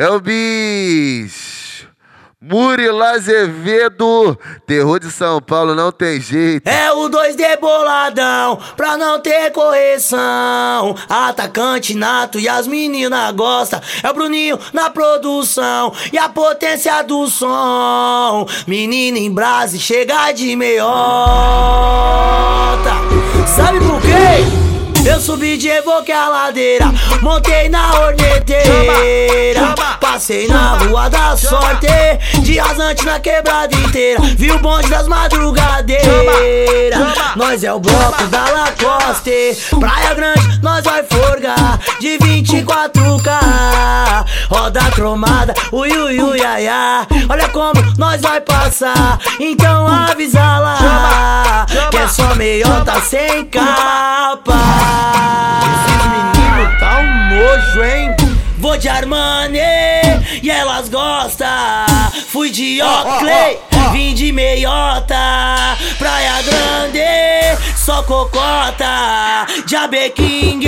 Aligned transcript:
É 0.00 0.08
o 0.08 0.18
bicho. 0.18 1.86
Murilo 2.40 3.02
Azevedo, 3.02 4.34
terror 4.66 4.98
de 4.98 5.10
São 5.10 5.42
Paulo, 5.42 5.74
não 5.74 5.92
tem 5.92 6.18
jeito. 6.18 6.66
É 6.66 6.90
o 6.90 7.10
2D 7.10 7.60
boladão, 7.60 8.58
pra 8.78 8.96
não 8.96 9.20
ter 9.20 9.52
correção. 9.52 10.96
Atacante 11.06 11.94
nato 11.94 12.40
e 12.40 12.48
as 12.48 12.66
meninas 12.66 13.30
gostam. 13.32 13.78
É 14.02 14.08
o 14.08 14.14
Bruninho 14.14 14.58
na 14.72 14.88
produção 14.88 15.92
e 16.10 16.16
a 16.16 16.30
potência 16.30 17.02
do 17.02 17.28
som. 17.28 18.46
Menina 18.66 19.18
em 19.18 19.30
brasa 19.30 19.76
chega 19.76 20.32
de 20.32 20.56
meiota. 20.56 20.88
Sabe 23.46 23.80
por 23.80 24.00
quê? 24.00 24.70
Eu 25.06 25.20
subi 25.20 25.58
de 25.58 25.68
evoque 25.68 26.10
a 26.10 26.28
ladeira, 26.28 26.86
montei 27.20 27.68
na 27.68 28.00
horneteira. 28.00 28.69
Passei 30.20 30.46
na 30.48 30.76
rua 30.76 31.08
da 31.08 31.34
sorte, 31.34 31.86
de 32.42 32.58
rasante 32.58 33.06
na 33.06 33.18
quebrada 33.18 33.74
inteira. 33.74 34.20
Vi 34.36 34.52
o 34.52 34.58
bonde 34.58 34.90
das 34.90 35.08
madrugadeiras. 35.08 37.00
Nós 37.36 37.64
é 37.64 37.72
o 37.72 37.80
bloco 37.80 38.26
da 38.26 38.44
Lacoste, 38.50 39.56
Praia 39.80 40.12
Grande, 40.12 40.60
nós 40.62 40.84
vai 40.84 41.02
forgar 41.04 41.80
de 41.98 42.18
24K. 42.18 44.26
Roda 44.50 44.90
cromada, 44.90 45.54
ui 45.72 45.90
ui 45.90 46.20
ui 46.20 46.44
ai, 46.44 46.68
ai. 46.68 47.06
Olha 47.26 47.48
como 47.48 47.80
nós 47.96 48.20
vai 48.20 48.42
passar, 48.42 49.18
então 49.40 49.88
avisa 49.88 50.58
lá. 50.58 51.64
Que 51.90 51.96
é 51.96 52.06
só 52.06 52.34
meiota 52.34 53.00
sem 53.00 53.46
capa. 53.46 54.52
Esses 55.64 55.96
meninos 56.04 56.78
tá 56.78 56.98
um 56.98 57.30
nojo, 57.30 57.82
hein? 57.82 58.14
Vou 58.60 58.76
de 58.76 58.90
Armani 58.90 59.58
e 60.42 60.50
elas 60.50 60.90
gostam. 60.90 61.48
Fui 62.28 62.50
de 62.50 62.82
Oakley, 62.82 63.58
vim 63.92 64.14
de 64.14 64.30
meiota. 64.32 65.16
Praia 65.98 66.42
Grande, 66.42 67.58
só 67.74 68.02
cocota. 68.02 69.46
Jabe 69.66 70.10
King, 70.10 70.60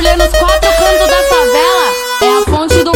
Tá 0.00 0.04
barulhando 0.04 0.24
os 0.24 0.38
quatro 0.38 0.70
cantos 0.78 1.08
da 1.08 1.22
favela. 1.24 1.92
É 2.22 2.38
a 2.38 2.42
fonte 2.50 2.82
do 2.82 2.89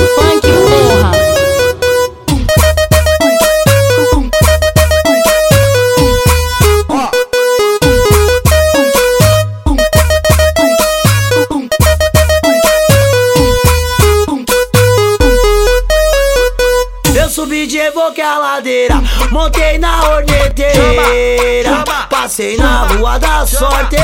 Subi 17.55 17.69
de 17.69 17.79
evoque 17.79 18.21
a 18.21 18.37
ladeira, 18.37 19.01
montei 19.31 19.79
na 19.79 20.03
horneteira. 20.03 21.85
Passei 22.11 22.57
na 22.57 22.87
rua 22.87 23.17
da 23.17 23.47
sorte, 23.47 23.97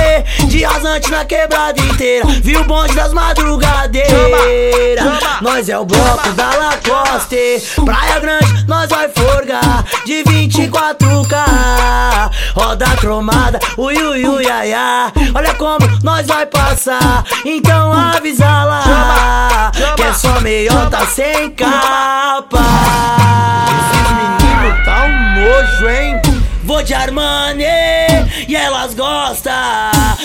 de 0.47 0.63
rasante 0.63 1.11
na 1.11 1.25
quebrada 1.25 1.81
inteira. 1.81 2.27
Vi 2.45 2.57
o 2.57 2.63
bonde 2.63 2.95
das 2.95 3.13
madrugadeiras. 3.13 5.05
Nós 5.41 5.69
é 5.69 5.77
o 5.77 5.85
bloco 5.85 6.31
da 6.35 6.51
Lacoste, 6.55 7.61
Praia 7.85 8.21
Grande, 8.21 8.65
nós 8.69 8.89
vai 8.89 9.09
forgar 9.09 9.85
de 10.07 10.23
24K. 10.23 12.31
Roda 12.55 12.87
cromada, 13.01 13.59
ui 13.77 14.01
ui 14.01 14.29
ui 14.29 14.49
ai, 14.49 14.73
ai. 14.73 15.11
Olha 15.35 15.55
como 15.55 15.81
nós 16.05 16.25
vai 16.25 16.47
passar, 16.47 17.25
então 17.45 17.93
avisa 17.93 18.65
lá. 18.65 19.73
Que 19.97 20.03
é 20.05 20.13
só 20.13 20.41
meiota 20.41 21.05
sem 21.07 21.51
capa. 21.51 22.90
Vou 26.81 26.87
de 26.87 26.95
Armani 26.95 27.65
e 28.49 28.57
elas 28.57 28.95
gostam. 28.95 29.53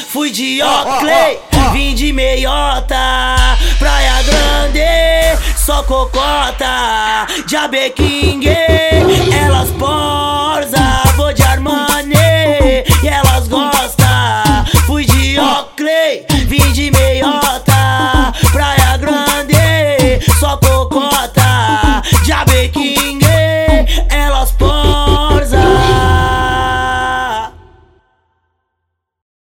Fui 0.07 0.31
de 0.31 0.63
Oakley, 0.63 1.37
vim 1.73 1.93
de 1.93 2.13
meiota. 2.13 3.35
Praia 3.77 4.23
Grande, 4.23 5.37
só 5.57 5.83
cocota. 5.83 7.27
Jabe 7.45 7.89
King, 7.89 8.47
elas 8.47 9.69
podem. 9.71 10.64